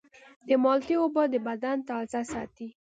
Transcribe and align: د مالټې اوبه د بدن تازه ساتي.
د 0.47 0.49
مالټې 0.63 0.95
اوبه 1.01 1.23
د 1.33 1.35
بدن 1.47 1.77
تازه 1.89 2.21
ساتي. 2.31 2.67